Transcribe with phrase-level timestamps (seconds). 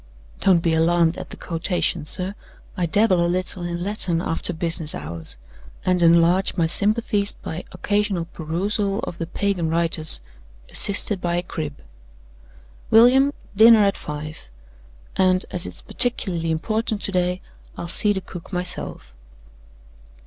[0.39, 2.33] Don't be alarmed at the quotation, sir.
[2.75, 5.37] I dabble a little in Latin after business hours,
[5.85, 10.21] and enlarge my sympathies by occasional perusal of the Pagan writers,
[10.71, 11.81] assisted by a crib.
[12.89, 14.49] William, dinner at five;
[15.17, 17.39] and, as it's particularly important to day,
[17.77, 19.13] I'll see the cook myself."